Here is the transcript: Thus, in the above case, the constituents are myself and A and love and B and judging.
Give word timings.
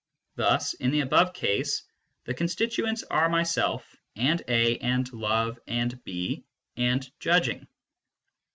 Thus, 0.35 0.73
in 0.73 0.89
the 0.89 1.01
above 1.01 1.31
case, 1.31 1.83
the 2.23 2.33
constituents 2.33 3.03
are 3.11 3.29
myself 3.29 3.95
and 4.15 4.41
A 4.47 4.79
and 4.79 5.07
love 5.13 5.59
and 5.67 6.03
B 6.03 6.43
and 6.75 7.07
judging. 7.19 7.67